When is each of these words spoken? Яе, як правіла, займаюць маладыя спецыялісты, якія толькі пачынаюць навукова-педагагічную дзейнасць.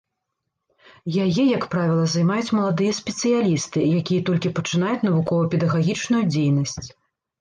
Яе, 1.25 1.43
як 1.57 1.67
правіла, 1.73 2.05
займаюць 2.15 2.55
маладыя 2.59 2.95
спецыялісты, 3.01 3.79
якія 3.99 4.25
толькі 4.33 4.53
пачынаюць 4.61 5.05
навукова-педагагічную 5.07 6.23
дзейнасць. 6.35 6.87